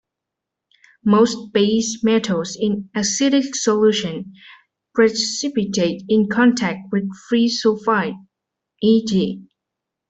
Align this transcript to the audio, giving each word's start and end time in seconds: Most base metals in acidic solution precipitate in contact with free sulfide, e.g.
Most 1.05 1.53
base 1.53 2.03
metals 2.03 2.57
in 2.59 2.89
acidic 2.95 3.53
solution 3.53 4.33
precipitate 4.95 6.01
in 6.09 6.27
contact 6.27 6.91
with 6.91 7.07
free 7.29 7.47
sulfide, 7.47 8.15
e.g. 8.81 9.45